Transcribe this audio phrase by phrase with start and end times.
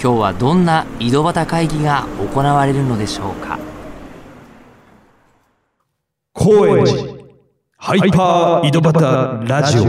[0.00, 3.58] 今日はどんな井戸端会議が行われるのでしょうか？
[6.32, 7.02] 高円寺。
[7.76, 9.84] ハイパー井戸端ラジオ。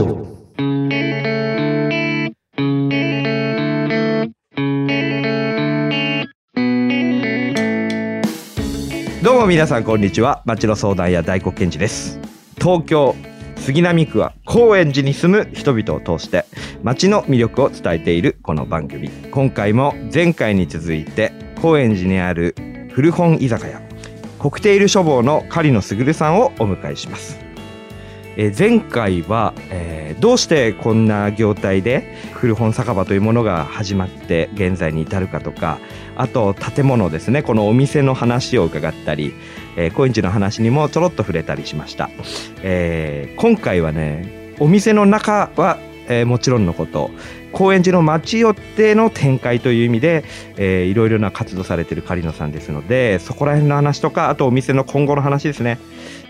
[9.22, 10.42] どうも皆さんこんにちは。
[10.46, 12.20] 町の相談屋大黒賢治です。
[12.58, 13.16] 東京
[13.58, 16.46] 杉並区は高円寺に住む人々を通して
[16.82, 19.10] 町の魅力を伝えているこの番組。
[19.10, 22.56] 今回も前回に続いて高円寺にある
[22.92, 23.82] 古本居酒屋
[24.38, 27.38] コクテイル書房の狩野卓さんをお迎えします。
[28.38, 35.80] えー前回は、えーどうしてこんな業態で古本酒場というものが始まって現在に至るかとか
[36.16, 39.34] あと建物ですねこのお店の話を伺ったり、
[39.76, 42.10] えー高円寺の話にもちょろっと触れたりしました、
[42.64, 45.78] えー今回はねお店の中は、
[46.10, 47.12] えーもちろんのこと。
[47.52, 50.24] 高円寺の街寄っての展開という意味で、
[50.58, 55.80] えーいろいろな活動されている狩野さんですのでそこら辺の話とかあとお店の今後の話ですね。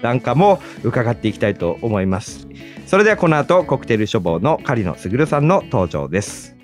[0.01, 2.47] なんかも伺っていきたいと思います。
[2.85, 6.55] それではこの後コクテル書房の狩野卓さんの登場です。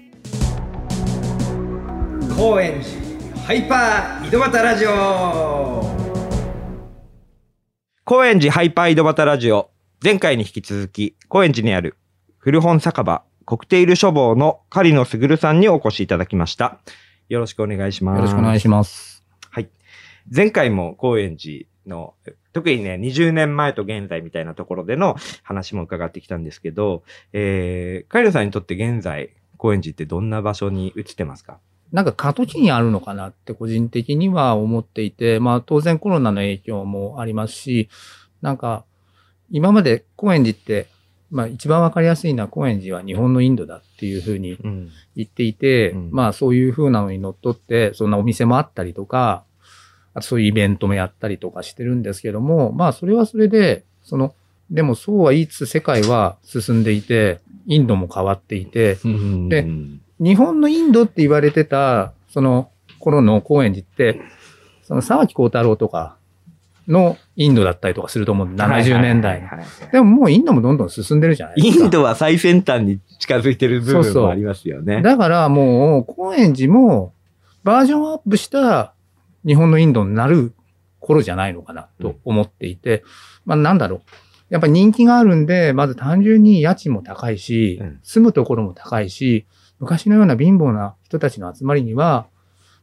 [2.38, 5.86] 高円寺ハイパー井戸端ラジオ。
[8.04, 9.70] 高円寺ハイパー井戸端ラジオ。
[10.04, 11.98] 前回に引き続き高円寺にある
[12.46, 16.78] 古本酒場コクテイル書房の狩野卓さんにお越しいただきました
[17.28, 19.26] よろしくお願いしますよろしくお願いします。
[19.50, 19.70] はい。
[20.32, 22.14] 前回も高円寺の、
[22.54, 27.02] 特にね、20年前と現在みたいなところでの話も伺ってきたんですけど、
[27.34, 31.58] えー、カイロさんにとって現在、高円寺ってどんな場所に移ってますか？
[31.92, 37.90] なんか過渡期にあるのかなって個人的には思っていて、まあ当然コロナの影響もありますし、
[38.44, 38.86] なんか
[39.50, 40.94] 今まで高円寺って、
[41.36, 44.90] まあ一番わかりやすいのは高円寺は日本のインドだっていうふうにうん。
[45.18, 49.44] 言っていて、うんまあそういうふうなのにのっとって、そんなお店もあったりとか、
[50.14, 54.34] あとそういうイベントもやったりとかしてるんですけども、まあそれはそれで、その、
[54.72, 62.70] でもそうは言いつつ世界は進んでいて、インドも変わっていて、でうん日本のインドって言われてた、その
[63.00, 64.22] 頃の高円寺って、
[64.84, 66.16] その沢木幸太郎とか
[66.88, 68.48] のインドだったりとかすると思う。
[68.48, 69.42] 70年代
[69.92, 71.84] でももうインドもどんどん進んでるじゃないですか。
[71.84, 75.02] インドは最先端に近づいてる部そうそう分もありますよね。
[75.02, 77.14] だからもう高円寺も
[77.64, 78.94] バージョンアップした
[79.46, 80.54] 日本のインドになる
[81.00, 83.04] 頃じゃないのかなと思っていて、
[83.46, 84.02] まあなんだろう。
[84.50, 89.46] やっぱ人気があるんで、まず単純に家賃も高いし、うん住むところも高いし、
[89.80, 92.28] 昔のような貧乏な人たちの集まりには、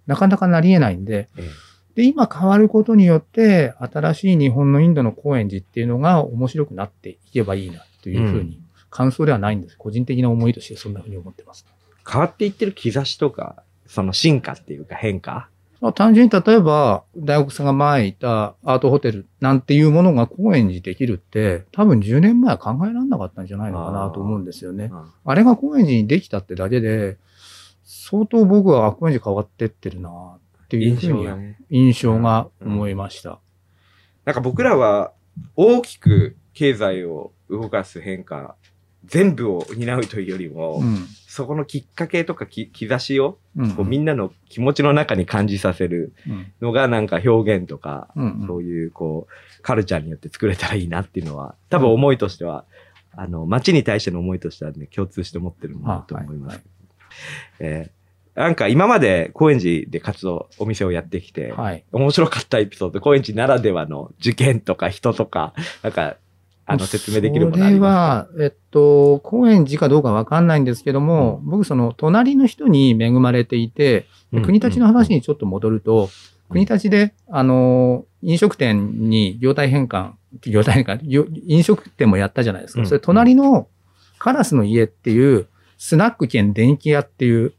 [0.07, 1.49] なかなかなり得ないんで、え
[1.95, 8.61] で、今変わることによって、新しい日本のインドの高円寺っていうのが面白くなっていけばいいなというふうに、
[8.91, 9.77] 感想ではないんです。
[9.77, 11.67] 個人的な思いとしてそんなふうに思ってます。
[12.11, 15.49] 変わっていってる兆しとか、その進化っていうか変化？
[15.83, 24.93] まあ、単純に例えば、大学さんが前いたアートホテルなんていうものが高円寺できるって、多分10年前は考えられなかったんじゃないのかなと思うんですよね。
[25.25, 27.17] あれが高円寺にできたってだけで、
[27.83, 30.39] 相当僕はあ高円寺変わってってるな
[30.77, 31.59] っていうふうにね。
[31.69, 33.41] 印象が思いました。
[34.25, 35.13] なんか僕らは
[35.57, 38.57] 大きく経済を動かす変化、
[39.05, 41.07] 全部を担うというよりも、うん。
[41.27, 43.71] そこのきっかけとかき兆しを、うん。
[43.73, 46.53] こうみんなの気持ちの中に感じさせるうん。
[46.61, 48.45] のがなんか表現とか、うん。
[48.47, 52.65] そういうこう、カルチャーによって作れたらいいなっていうのは、多分思いとしては、
[53.15, 56.55] あの、街に対しての思いとしてはね、共通して持ってるものだと思います。
[56.55, 56.63] はいはい
[57.61, 58.02] えー
[58.35, 61.85] なんか今まで高円寺で活動、お店をやってきて、はい。
[61.93, 65.53] 面白かったエピソード、高円寺ならではの事件とか人とか、
[65.83, 66.17] なんか、
[66.65, 76.09] あの、説明できるものありますそれは、えっと、高円寺かどうかわかんないんですけども、僕その隣の人に恵まれていて、か国立の話にちょっと戻ると、
[76.49, 80.13] 国立で、あの、飲食店に業態変換、
[80.43, 82.81] 業態変換、よ飲食店もやったじゃないですか。
[82.81, 82.87] うん。
[82.87, 83.69] それ隣の
[84.19, 85.49] カラスの家っていう、
[85.79, 87.53] スナック兼電気屋っていう、も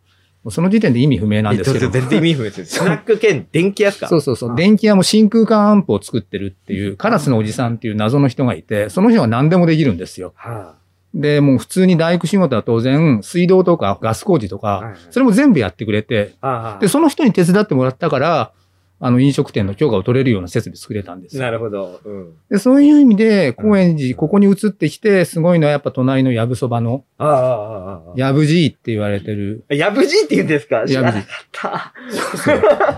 [0.45, 1.90] うその時点で意味不明なんですけど。
[1.90, 2.66] 全然意味不明です。
[2.66, 4.56] スナック兼電気屋ですかそうそうそう。
[4.56, 10.34] 電気屋も真空管アンプを作ってるっていう、カラスのおじさんっていう謎の人がいて、その人は何でもできるんですよ。
[10.36, 10.75] は
[11.13, 18.51] で、もう普通に大工仕事は当然、水道とかガス工事とかそれも全部やってくれて、あで、その人に手伝ってもらったから、
[19.05, 22.00] あの、飲食店の許可を取れるような設備作れたんですよなるほど。
[22.05, 22.33] うん。
[22.50, 28.13] で、そういう意味で、高円寺、ここに移ってきて、すごいのはやっぱ隣のやぶそばの、ああ。
[28.15, 30.85] やぶじいって言われてる、やぶじって言うんですか？
[30.88, 31.94] 知やぶじらなかっ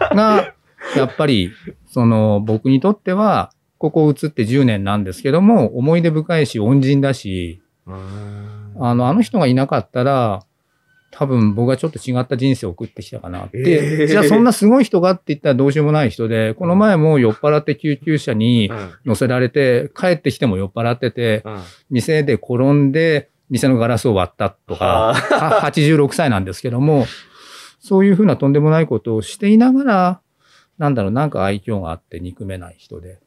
[0.09, 0.15] た。
[0.15, 0.53] が、
[0.95, 1.51] やっぱり、
[1.87, 10.43] その、僕にとっては、ここ移って10年なんですけども、思い出深いし、恩人だし、あの、あの人がいなかったら、
[11.11, 13.59] 多分僕はちょっと違った人生を送ってきたかなって。
[13.61, 14.07] えー。
[14.07, 18.91] じゃあそんなすごい人がって言ったらどうしようもない人で、この前も酔っ払って救急車にうん。
[19.05, 21.61] 乗せられて、帰ってきても酔っ払ってて、うん。
[21.89, 25.15] 店で転んで、店のガラスを割ったとか、あ。
[25.15, 27.05] ーは86歳なんですけども、
[27.79, 30.21] そういうふうなとんでもないことをしていながら、
[30.77, 33.19] なんだろう、なんか愛嬌があって憎めない人で。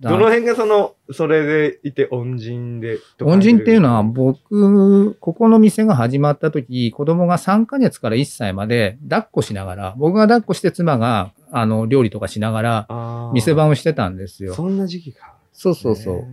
[0.00, 2.98] だどの辺がその、それでいて恩人で。
[3.20, 14.54] 恩人っていうのは、僕、ここの店が始まった時、子供が3ヶ月から1歳まで抱っこしながら、僕が抱っこして妻が、あの、料理とかしながら、店番をしてたんですよ。
[14.54, 15.34] そんな時期か。
[15.52, 16.16] そうそうそう。
[16.18, 16.24] へ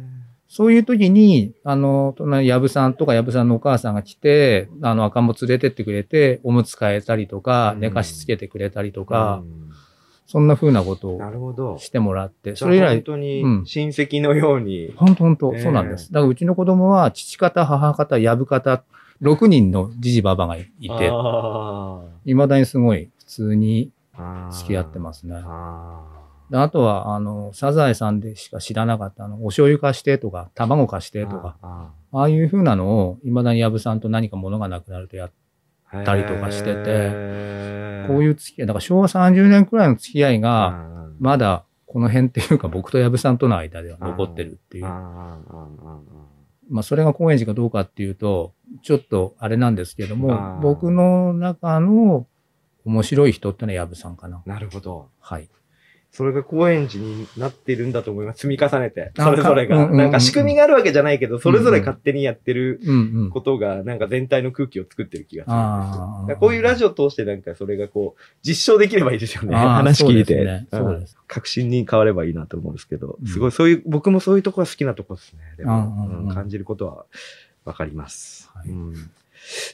[0.47, 9.64] そういう時に、あの、隣、やぶさんとかやぶさんのお母さんが来て、あの、赤ん坊連れてってくれて、おむつ替えたりとか、うん寝かしつけてくれたりとーか、うん
[10.35, 11.77] そんな風なことを。
[11.79, 14.93] してもらって、それ以来、当にうん親戚のように。
[14.97, 16.11] 本当本当、ええそうなんです。
[16.11, 18.83] だからうちの子供は、父方、母方、やぶ方、
[19.21, 25.35] 6人のじじばばがいて、あ未だにすごい普通にー付き合ってますね。
[25.41, 35.44] あとは、あの、サザエさんでしか知らなかった、あの、お醤油貸してとか、卵貸してーとか、あああいう風なのを、未だにやぶさんと何か物がなくなるとやっー
[36.03, 44.83] たりとかしててこういう付き合い、だから昭和30年くらいの付き合いが、うんまだこの辺っていうか僕と矢部さんとの間では残ってるっていう。
[44.83, 52.27] まあそれが高円寺かどうかっていうと、ちょっとあれなんですけどあもー、僕の中の
[52.86, 54.41] 面白い人ってのは矢部さんかな。
[54.45, 55.09] ーなるほど。
[55.19, 55.50] はい。
[56.15, 58.47] それが高円寺になってるんだと思います。
[58.47, 59.12] 積み重ねて。
[59.17, 59.89] あそれぞれが。
[59.89, 62.79] なんか仕組みがあるわけじゃないけど、それぞれ勝手にやってる。
[63.33, 65.44] ことが、なんか全体の空気を作ってる気が
[66.25, 69.56] するこういうラジオを通してなんかそれがこう、実証できればいいですよね。
[69.57, 70.35] 話聞いて。
[70.35, 70.67] そうですね。
[70.71, 71.17] うんそうです。
[71.27, 75.39] 確信に変わればいいなと思うんですけど、うんすごい、そういう、僕もそういうところが好きなところですね。
[75.57, 77.06] でも、感じることは
[77.65, 78.50] わかります。
[78.53, 79.12] はいうん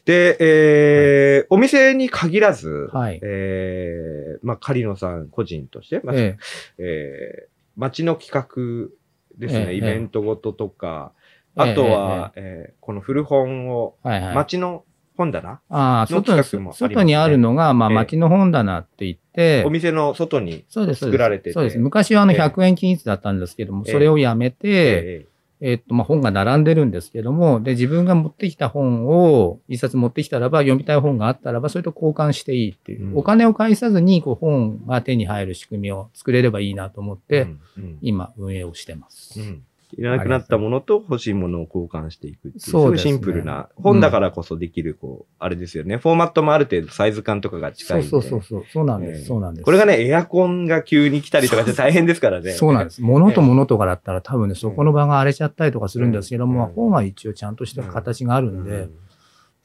[0.06, 3.19] で、えーお店に限らず、はい。
[3.23, 6.38] えーまあ、狩野さん個人として、まあえ
[6.77, 7.47] え。
[7.47, 8.91] ー街の企画
[9.38, 11.13] ですね、ええイベントごととか、
[11.57, 14.07] ええあとは、えーこの古本を、え。
[14.07, 14.35] はいはい。
[14.35, 14.83] 街の
[15.18, 16.89] 本棚、ああ、の外に企画もありますね。
[16.95, 17.95] 外にあるのが、まあええ。
[17.95, 21.01] 街の本棚って言ってお、店の外に、そうです。
[21.01, 21.17] そうです。
[21.17, 21.51] 作られてて。
[21.53, 21.79] そうです。
[21.79, 22.39] 昔はあのええ。
[22.39, 23.91] 100円均一だったんですけども、ええ。
[23.91, 25.27] それをやめて、
[25.61, 33.17] ええっと、まあ、本が並んでるんですけども、で、自分が持ってきた本を、一冊持ってきたらば、読みたい本があったらば、それと交換していいっていう、うん。
[33.17, 37.97] お金を返さずに、こう、本が手に入る仕組みを作れればいいなと思っえて、うんうん。
[38.01, 39.39] 今、運営をしてます。
[39.39, 39.63] うん
[39.97, 45.97] いらなくなったものと欲しいものを交換していくっていう、そうですシンプルな、本だからこそできる、こう、あれですよね。
[45.97, 48.03] フォーマットもある程度サイズ感とかが近そい。
[48.03, 49.65] そうそうそう、そうなんです、ええそうなんです。
[49.65, 52.51] これがね、エアコンが急に来たりとかして大変ですからね。
[52.51, 53.01] そうなんです。
[53.01, 58.95] 物と物とかだったら多分ね、そこの場が荒れちゃったりとかするんですけども、うん本は一応ちゃんとした形があるんで、うん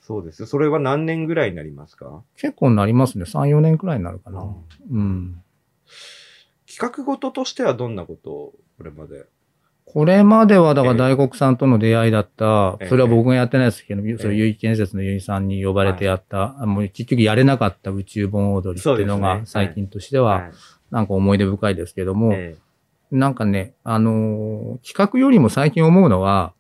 [0.00, 0.46] そうです。
[0.46, 2.22] それは何年ぐらいになりますか？
[2.36, 3.24] 結構なりますね。
[3.24, 4.40] 3、4年くらいになるかな。
[4.42, 5.42] うんうん。
[6.64, 9.24] 企画ごととしてはどんなことをこれまで？
[9.86, 10.94] これまでは、だかええ。
[10.94, 12.88] ら大黒さんとの出会いだった、ええ。
[12.88, 20.50] それは僕がやってないですけど、それええ結城建設の結城さんに呼ばれてやった、あもう結局やれなかった宇宙本踊りっていうのが最近としては、
[20.90, 22.56] なんか思い出深いですけども、え
[23.10, 26.52] なんかね、あのー企画よりも最近思うのは、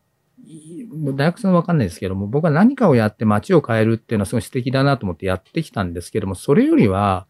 [0.46, 7.26] い大学さんわかんないですけども、僕は何かをやって街を変えるっていうのはすごい素敵だなと思ってやってきたんですけども、それよりは、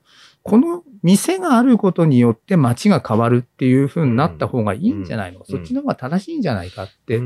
[0.46, 5.44] この店があることによって街が変わるっていう風になった方がいいんじゃないの、うん。
[5.44, 7.22] そっちの方が正しいんじゃないかっえて、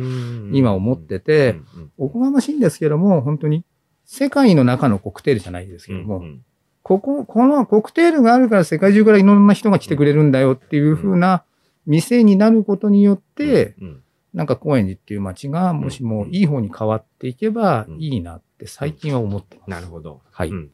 [0.52, 1.56] 今思ってて、
[1.98, 3.62] おこがましいんですけども、本当に
[4.06, 6.22] 世界の中のコクテールじゃないですけども、
[6.82, 11.44] ここ、このコクテールがあるから世界中からいろんな人が来てくれるんだよっていう風な
[11.84, 13.76] 店になることによって、
[14.32, 19.70] なんか高円寺っていう街がもしもいい方に変わっていけばいいなって最近は思ってます。
[19.70, 20.22] なるほど。
[20.30, 20.56] はいうん。
[20.56, 20.70] うん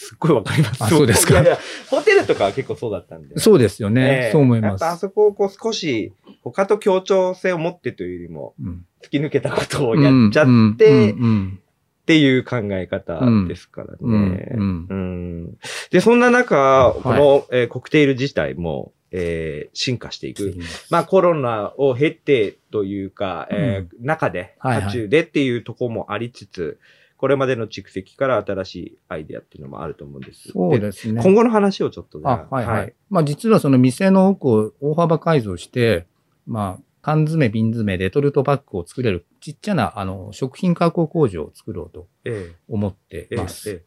[0.00, 0.82] すっごいわかります。
[0.82, 1.58] あそうですかいやいや
[1.90, 3.38] ホテルとかは結構そうだったんで。
[3.38, 4.24] そうですよね。
[4.24, 4.90] ええそう思いますやっぱ。
[4.92, 11.60] あそこをこう少し他と協調性を持ってというよりもうん突き抜けたことをやっちゃっうんてっうん
[12.06, 13.98] ていう考え方ですからね。
[14.00, 15.58] うんうんうん
[15.90, 20.56] で、そんな中、この、えーコクテール自体も、えー進化していく。
[20.88, 26.78] まあコロナを経てというか、えー中で、はいはい渦中でっていうところもありつつ、
[27.20, 30.52] これまでの蓄積から新しいアイデアっていうのもあると思うんです。
[30.52, 31.22] そうですね。
[31.22, 32.94] 今後の話をちょっとじゃあ、はいはい。
[33.10, 36.06] まあ実はその店の奥を大幅改造して、
[36.46, 43.84] まあ缶詰、瓶詰、レトルトパックを作れるちっちゃなあの食品加工工場を作ろうとえ思ってます。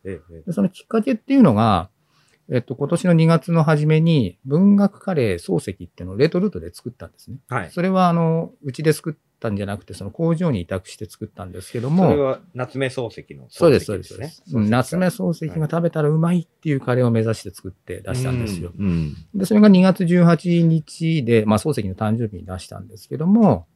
[0.52, 1.90] そのきっかけっていうのが、
[2.50, 7.38] えっと、今年の2月の初めに文学カレー漱石っていうのをレトルトで作ったんですね。
[7.48, 7.72] はい。
[7.72, 18.72] それはあの、うちで作ったんじゃなくて、その工場に委託して作ったんですけどそれも、は夏目漱石のそうです、そうです夏目漱石が食べたらうまいっていうカレーを目指して作って出したんですよ。
[18.78, 18.86] うん。
[18.86, 23.68] うんで、それが2月18日で、まあ、漱石の誕生日に出したんですけども、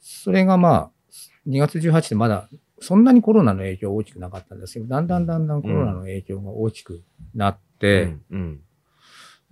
[0.00, 0.90] それがまあ、
[1.48, 2.48] 2月18日でまだ、
[2.80, 7.02] そんなにコロナの影響は大きくなかったんですけど、だんだんだんだんコロナの影響が大きく
[7.34, 8.60] なって、うんうん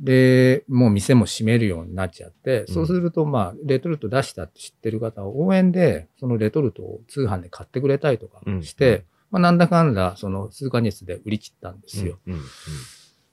[0.00, 2.75] で、もう店も閉めるようになっちゃって、うん。
[2.75, 9.04] そうすると、まあ、レトルト出したって知ってる方は応援で、そのレトルトを通販で買ってくれたりとかして、うん。
[9.32, 12.18] まあ、なんだかんだ、その数ヶ月で売り切ったんですよ。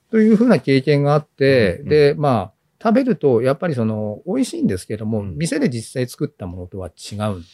[0.10, 5.36] というふうな経験があって、で、まあ、食べると、やっぱりその、美味しいんですけども、うん。
[5.38, 7.46] 店で実際作ったものとは違うん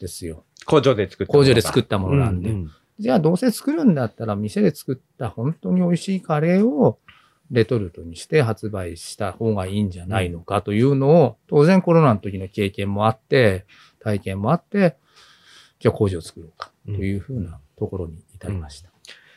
[0.00, 0.44] ですよ。
[0.64, 2.56] 工場で作った工場で作ったものなんで。
[2.98, 6.98] ううじゃあ、どうせ作るんだったら、店で作った本当に美味しいカレーを、
[7.50, 13.66] レトルトにして発売した方がいいんじゃないのかというのを、当然コロナの時の経験もあって、
[14.00, 14.96] 体験もあって、
[15.78, 18.90] じゃあ工場を作ろうかというふうなところに至りました。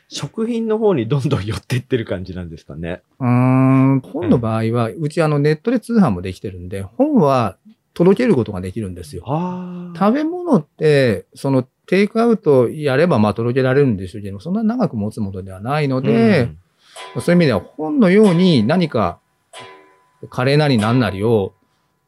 [0.07, 3.03] 食品の方にどんどん寄っていってる感じなんですかね。
[3.19, 7.57] うーん、本の場合は、うちあのネットで通販もできてるんで、本は
[7.99, 9.23] 届けることができるんですよ。
[9.27, 16.49] あ食べ物って、そのテイクアウトやればまあ届けられるんでしょうけど、そんな長く持つものではないので、
[17.15, 19.19] そういう意味では本のように何か
[20.29, 21.53] カレーなりなんなりを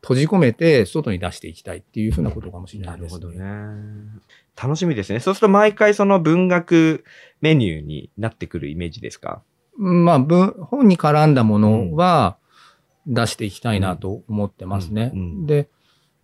[0.02, 3.20] 閉じ込めて外に出していきたいっていうふうなことかもしれなですね。
[3.20, 4.22] ないるほどね。
[4.62, 5.20] 楽しみですね。
[5.20, 7.04] そうすると毎回その文学
[7.42, 9.42] メニューになってくるイメージですか？
[9.78, 12.38] まあ、文本に絡んだものは
[13.08, 15.12] 出していきたいなと思ってますね。
[15.14, 15.70] うんうんで、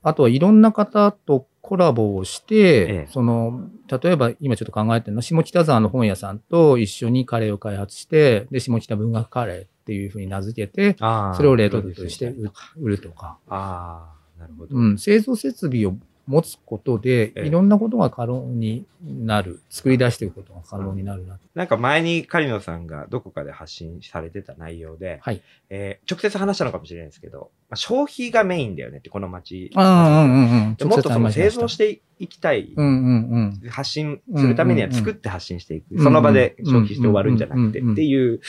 [0.07, 3.67] あとはいろんな方とコラボをして、ええその、
[4.01, 14.77] 例えば今ちょっと考えてるのは、下北沢の本屋さんと一緒にカレーを開発して、で、下北文学カレーっていうふうに名付けて、あそれをレトルトにして売売るとか、ああ、なるほど。
[14.77, 21.37] うん、製造設備を持つことで、ええいろんなことが可能になる、作り出していくことが可能になるな。
[21.53, 25.41] なんか前に狩野さんがどこかで発信されてた内容で、はい。
[25.69, 29.71] えー直接話したのかもしれないですけど、まあ、消費がメインだよねって、この街。
[29.75, 30.75] ああ、うんうんうん。
[30.75, 33.69] でもっとその製造ししていきたい、うんうんうん。
[33.69, 36.01] 発信するためには作って発信していく。
[36.01, 38.39] その場で消費して終わるんじゃなくてっていう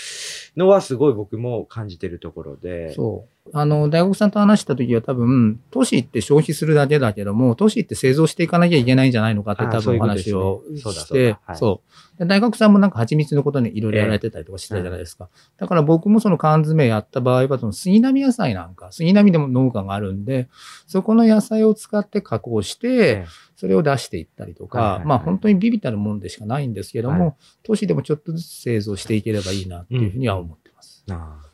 [0.57, 2.95] のはすごい僕も感じてるところで。
[2.95, 3.51] そう。
[3.53, 11.83] あの、大学さんと話した時は多分、都市って消費するだけだけども、都市って製造していかなきゃいけないんじゃないのかってあ多分お話をそうだしてそ
[12.21, 15.29] う大学さんもなんか蜂蜜のことにいろいろやられてたりとかしてたじゃないですか。
[15.57, 20.49] だから僕もその缶詰やった場合は、その杉並野菜なんか、杉並でも農家があるんで、
[20.87, 23.27] そこの野菜を使って加工して、ええ
[23.59, 31.05] それを出していったりとはいはいは、いかまあ本当にビビたるもんでしかないんですけどはも、都市でもちょっとずつ製造していければいいなっていうふうには思ってます。
[31.11, 31.49] ああ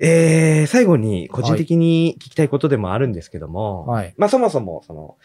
[0.00, 4.14] えー、最後に個人的に聞きたいことでもあるんですけども、はい。
[4.16, 5.16] まあそもそもその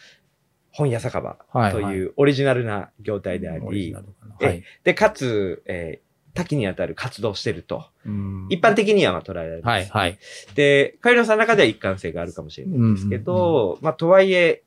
[0.70, 1.72] 本屋酒場はい。
[1.72, 4.62] とはいいうオリジナルな業態であり、オリジナルかなえはい。
[4.84, 6.07] で、かつ、えー
[6.38, 7.86] 多岐にわたる活動をしてると。
[8.06, 9.66] うん一般的にはまあ捉えられます。
[9.66, 10.18] はい、はい。
[10.54, 14.62] で、カイロさんの中では一貫性があるかもしれないんですけど、まあとはいえ、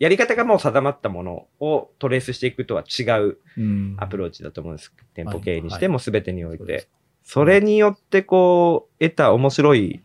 [0.00, 4.92] やり方がもう定まったものをトレースしていくとは違ううんアプローチだと思うんです。
[5.14, 6.88] 店舗経営にしはいても全てにおいてそうです。
[7.22, 10.00] それによってこう、得た面白い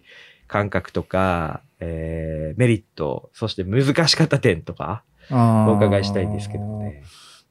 [0.47, 7.03] 感覚とか、えー、メリット、そして難しかった点とか、お伺いしたいんですけどね。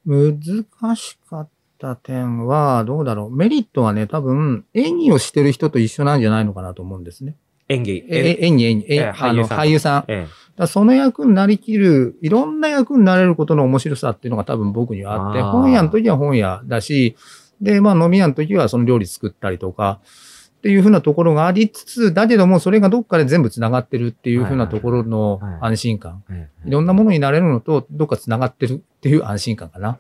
[0.06, 3.37] 難しかった点は、どうだろう。
[3.37, 7.37] メリットはね、多分、演技をしてる人と一緒なんじゃないのかなと思うんですね。
[7.68, 8.04] 演技。
[8.09, 10.04] え演技、演技、ええあの俳俳優さん。
[10.09, 17.16] えらその役になりきる、いろんな役になれることの面白さっていうのが多分僕にはあって、本屋の時は本屋だし、
[17.61, 20.00] で、まあ飲み屋の時はその料理作ったりとか、
[20.59, 26.25] っていうふうなところがありつつ、だけどもそれがどっかで全部繋がってるっていうふうなところの安心感。
[26.30, 29.99] えいろんなものになれるのと、どっか繋がってるっていう安心感かな。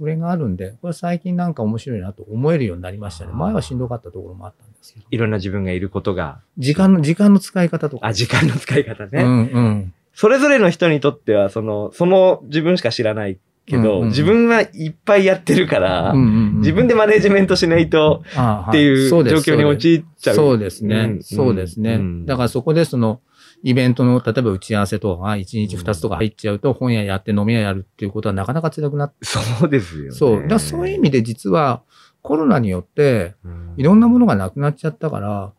[0.00, 3.32] それがあるんで、これ最近なんか面白いなと思えるようになりましたね。
[3.34, 5.06] 前はしんどかったところもあったんですけど。
[5.10, 8.06] いろんな自分がいることが、時間の、時間の使い方とか。
[8.06, 9.22] あ、時間の使い方ね。
[9.22, 9.94] うんうん。
[10.14, 20.36] それぞれの人にとっては、その、その自分しか知らないけど、うんうん自分はいっぱいやってるから、うんうんうん自分でマネジメントしないとあっていう状況に陥っちゃう。
[20.36, 20.96] そうですね。
[20.96, 21.94] うんそうですね。
[21.94, 23.20] うんだからそこでその、
[23.62, 30.10] イベントの、例えば打ち合わせとかが1日2つとか入っちゃうと、本屋やって飲み屋やるっていうことはなかなか辛くなって、そうですよね。
[30.12, 30.48] そう。
[30.48, 31.82] だそういう意味で実は、
[32.22, 35.52] コロナによって、うんいろんなものがなくなっちゃったから、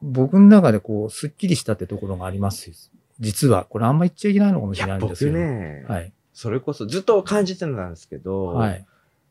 [0.00, 2.70] 僕の中でこう、スッキリしたってところがあります。
[3.18, 3.64] 実は。
[3.64, 5.32] これあんま言っちゃいけないのかもしれないんですよ。
[5.32, 6.12] ね、はい。
[6.32, 8.86] それこそずっと感じてたんですけど、はい。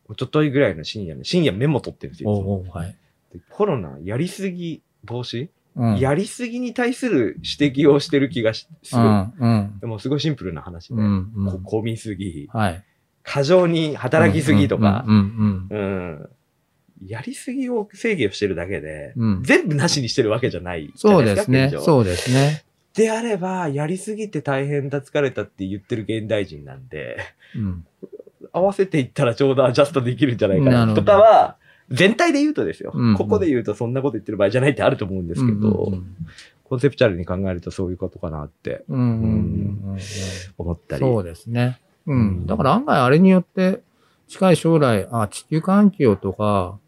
[0.10, 2.32] 一昨日ぐらいの深夜に、深夜メモ取ってるんですよ。
[2.32, 2.96] おうおうはい。
[3.34, 5.50] でコロナやりすぎ防止、うん。
[5.98, 9.02] やりすぎに対する指摘をしてる気がしする。
[9.02, 9.34] うん。
[9.38, 9.80] うん。
[9.80, 12.84] でもすごいシンプルな話で、こ混みすぎ、はい。
[13.24, 15.06] 過剰に働きすぎとか、
[17.06, 19.44] やりすぎを制御してるだけで、うん。
[19.44, 21.72] 全部なしにしてるわけじゃないそないうですね。
[21.80, 22.64] そうですね。
[22.94, 27.18] であれば、やりすぎて大変だ、疲れたって言ってる現代人なんで、
[27.56, 27.86] うん。
[28.54, 30.94] 合わせていったらちょうどアジャストできるんじゃないかな。
[30.94, 31.58] とかは、
[31.90, 36.16] 全体で言うとですよ、うんうんここで言うとそんなこと言ってる場合じゃないってあると思うんですけど、うん
[36.68, 40.00] コンセプチャルに考えるとそういうことかなってうんうんうんうん
[40.58, 41.02] 思ったり。
[41.02, 41.80] そうですね。
[42.08, 42.46] ううんん。
[42.48, 43.82] だから案外あれによって、
[44.28, 46.80] 近い将来、あ、地球環境とか、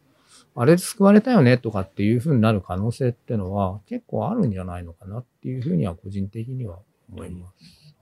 [0.55, 6.79] あれで救われたよねとかっていうふうになる可能性ってのは結構あるんじゃないのかなっていうふうには個人的には
[7.13, 7.53] 思います。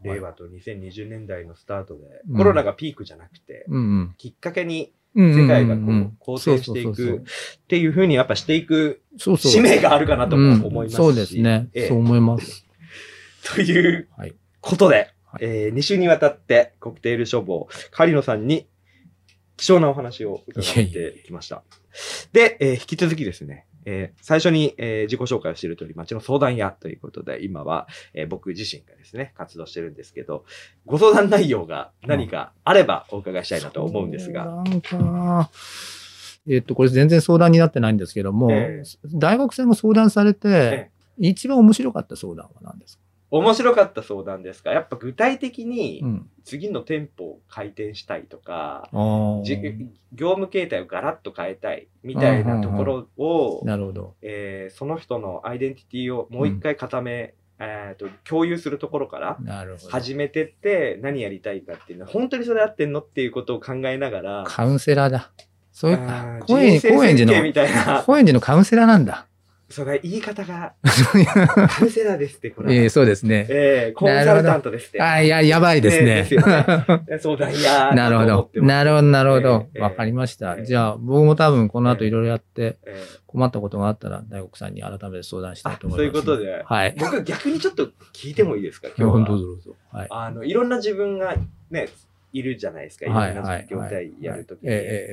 [0.04, 4.92] 令和と2020年代のスタートで、うんコロナがピークじゃなくて、うんきっかけにうん。
[5.16, 7.22] 世界がこうんうんううん好転していくっ
[7.68, 11.70] ていうふうにやっぱしていく使命があるかなとも思いますし、うんそうですね。
[11.74, 12.66] ええそう思います。
[13.56, 14.34] というはい。
[14.60, 18.68] ことで、はいえ2週にわたってコクテール処方、カリノさんに
[19.58, 21.64] 貴重なお話を伺ってきました。
[22.34, 30.44] で、えー引き続きですね、えー最初に、えー自己紹介をしている通り、町の相談屋ということで、今は、えー僕自身がですね、活動してるんですけど、
[30.86, 34.44] ご相談内容が何かあればお伺いしたいなと思うんですが。
[34.44, 35.50] 相談か。
[36.48, 43.05] えっと、これ全然相談になってないんですけども、え大学生も相談されてえ、一番面白かった相談は何ですか？
[43.40, 44.72] 面白かった相談ですか？
[44.72, 46.30] やっぱ具体的にうん。
[46.44, 49.58] 次の店舗を開店したいとか、あーじ
[50.14, 54.14] 業務形態をガラッと変えたいみたいなところを、なるほど。
[54.22, 59.40] えーその人のアイデンティティをもう一回固め、えーと共有するところから。
[59.90, 65.32] 始めてって何やりたいかっていうのは本当にそれ合ってんのっていうことを考えながらカウンセラーだ。
[65.72, 65.98] そういう
[66.46, 66.80] 高円
[67.18, 69.26] 寺の、たいな高円寺のカウンセラーなんだ。
[69.68, 70.74] それ言い方が
[71.68, 73.48] カウンセラーですってこれ、ええそうですね。
[73.50, 76.06] えーコンサルタントですってあいや、やばいですね。
[76.06, 76.66] ねですよね
[77.20, 78.50] 相談やなるほど。
[78.62, 79.68] なるほど、なるほど。
[79.74, 80.56] ええわかりました。
[80.58, 86.22] ええじゃあ、僕も多分この後いろいろやってえー困ったことがあったら、大国さんに改めて相談したいあと思います。
[86.22, 86.96] そういうことで、はい。
[86.98, 88.88] 僕逆にちょっと聞いてもいいですか？
[88.98, 89.76] 今日はどうぞどうぞ。
[89.92, 90.08] はい。
[90.12, 91.36] あのいろんな自分が
[91.72, 91.90] ね
[92.38, 95.08] いるじゃないですかいろんな業態やるときに、はいえ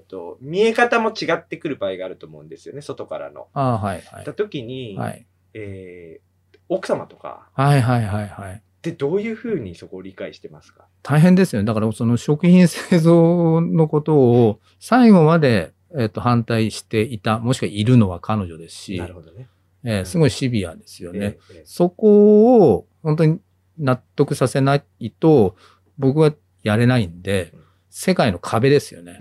[0.00, 3.48] えーと見え方も違ってくる場合があると思うんですよね外からの。
[3.54, 4.34] ああ、はい、はいた。
[4.34, 5.26] 時に、はい。
[5.54, 6.26] えー
[6.68, 8.54] 奥様とかはい、はい、はい、はい。
[8.54, 10.86] ってどういうふうにそこを理解してますか？
[11.02, 11.66] 大変ですよね。
[11.66, 19.48] だから、その食品製造のことを最後まで、えっと、反対していた、もしくはいるのは彼女ですしな、るほどね。
[19.84, 21.18] えーすごいシビアですよね。
[21.18, 23.38] えーえーそこを本当に
[23.78, 25.54] 納得させないと、
[25.98, 26.32] 僕は
[26.68, 29.18] やれないんでうん、世界の壁ですよね。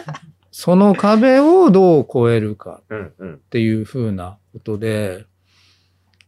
[0.50, 5.26] その壁をどう超えるかっていうふうなことで、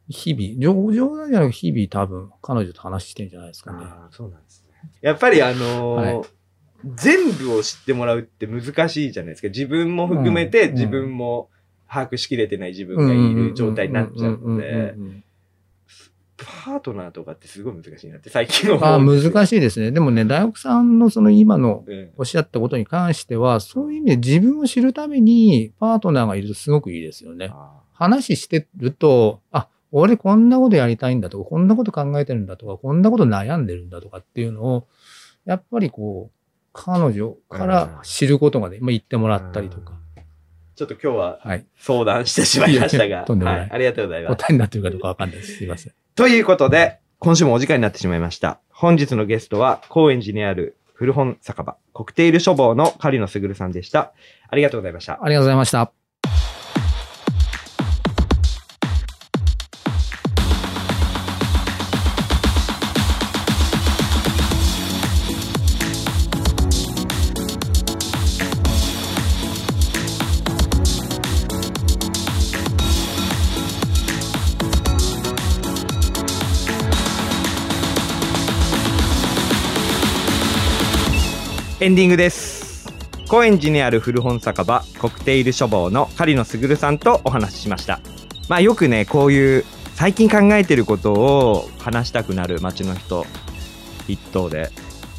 [0.09, 3.87] 日々、冗冗談じゃなく日々多分彼女と話してるんじゃないですかね。
[4.11, 4.91] そうなんですね。
[5.01, 6.27] やっぱりあのーはい
[6.95, 9.49] 全部を知ってもらうって難しいじゃないですか。
[9.49, 11.51] 自分も含めてうん自分も
[11.89, 14.95] 把握しきれてない自分がいる状態になっちゃうので、
[16.65, 19.33] パートナーとかってすごい難しいなって最近思あうんですよ。
[19.33, 19.91] 難しいですね。
[19.93, 27.51] でもね、大学さんのその今のうんおっしゃったことに関しては、そういう意味で自分を知るためにパートナーがいるとすごくいいですよね。
[27.53, 34.87] あ話してると、あ、俺こんなことやりたいんだとか、こんなこと考えてるんだとか、こんなこと悩んでるんだとかっていうのを、
[35.45, 36.37] やっぱりこう、
[36.73, 40.00] 彼女から知ることがね、まあ言ってもらったりとか、
[40.81, 41.67] ちょっと今日ははい。
[41.79, 44.37] 相談してしまいましたが、いやいはい、ありがとうございます。
[44.37, 45.57] 答えになってるかどうかわかんないです。
[45.59, 45.93] すいません。
[46.15, 48.61] ということで、今週もお時間になってしまいました。
[48.71, 54.15] 本日のゲストは、高円寺にある古本酒場、コクテール処方の狩野卓さんでした。
[54.49, 55.19] ありがとうございました。
[55.23, 56.00] ありがとうございました。
[82.01, 82.89] ディングです。
[83.29, 88.01] 高円寺にある古本酒場コクテイル書房の狩野卓さんとお話ししました。
[88.49, 93.27] まあよくねこういう最近考えてることを話したくなる街の人
[94.09, 94.71] 一頭で。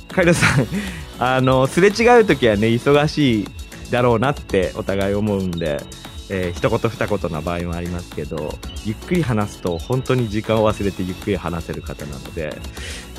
[0.07, 0.67] カイロさん
[1.23, 3.47] あのすれ違う時はね忙しい
[3.91, 5.83] だろうなってお互い思うんで、
[6.29, 12.59] えー、一言二言な場合もありますけどゆっくり話すと本当に時間を忘れてゆっくり話せる方なので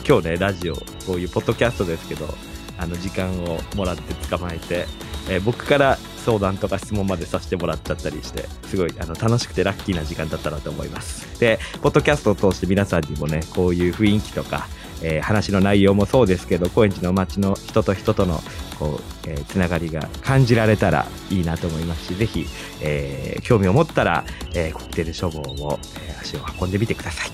[0.05, 0.75] 今日ねラジオ
[1.07, 2.27] こういうポッドキャストですけど
[2.83, 4.87] あの時間をもらって捕まえて、
[5.29, 14.67] えー、僕から相談とか質問までさせてもらっちゃったりしてすごいあの楽しくてラッキーな時間だったなと思いますでポッドキャストを通して皆さんにもねこういう雰囲気とか
[15.05, 18.41] えー、話の内容もそうですけど高円寺の街の人と人との
[18.79, 22.47] こう、えー、つながりが感じられたらいいなと思いますしぜひ、
[22.81, 27.31] えー、興味を持ったら、えー、コクテル処方を、え、足を運んでみてください。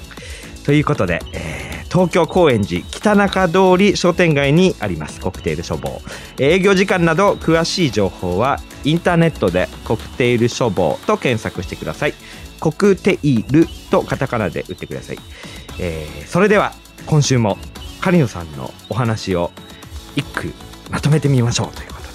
[0.64, 5.20] ということで、えー、東京高円寺北中通り商店街にあります。
[5.20, 6.01] コクテール処方
[6.38, 12.14] 営業時間など詳しい情報はインターネットでコクテール処方と検索してください。
[12.61, 15.18] コクテイルとカタカナで打ってください、
[15.79, 16.72] えー、それでは
[17.07, 17.57] 今週も
[18.01, 19.53] 狩野さんのお話を
[20.16, 20.53] 一句
[20.90, 22.09] まとめてみましょうということで。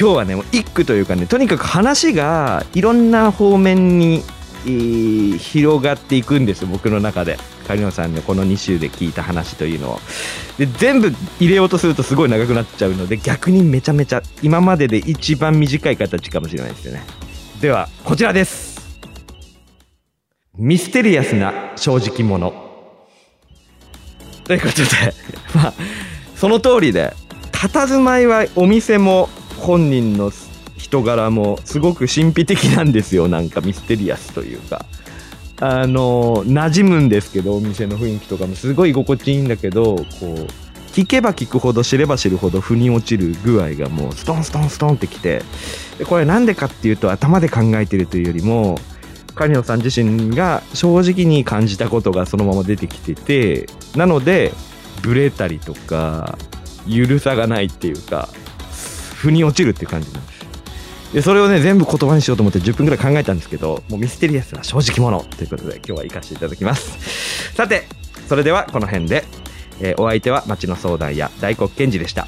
[0.00, 4.22] 今日はね一句というかねとにかく話がいろんな方面に、
[4.64, 7.38] えー、広がっていくんです僕の中で。
[7.68, 10.00] 狩野さんのこの2週で聞いた話というのを
[10.58, 17.02] で全部入れようとするとすごい長くなっちゃうので逆にめちゃめちゃ今までで一番短い形かもしれないですよね
[17.60, 18.78] ではこちらです
[20.56, 22.68] ミステリアスな正直者
[24.48, 25.14] ということで、
[25.54, 25.74] まあ、
[26.34, 27.12] その通りで、
[27.52, 29.28] 佇まいはお店も
[29.58, 30.32] 本人の
[30.78, 33.28] 人柄もすごく神秘的なんですよ。
[33.28, 34.86] なんかミステリアスというか。
[35.60, 40.46] あの、馴染むんですけど、お店の雰囲気とかもすごい心地いいんだけど、こう、
[40.92, 45.42] 聞けば聞くほど知れば知るほど腑に落ちる具合がもうストンストンストンってきて、
[46.08, 48.78] これなんでかっていうと頭で考えてるというよりも、
[49.38, 54.52] 狩野さん自身が正直に感じたことがそのまま出てきててなので
[55.00, 56.36] ブレたりとか
[56.88, 58.28] ゆるさがないっていうか
[59.14, 60.37] 腑に落ちるっていう感じなんです。
[61.12, 67.54] でそれをね全部言葉にしようと思って10分ぐらい考えたんですけどもうミステリアスな正直者ということで今日は行かせていただきます。
[67.54, 67.84] さて
[68.28, 69.24] それではこの辺で、
[69.80, 72.26] えー、お相手は町の相談屋大黒賢治でした。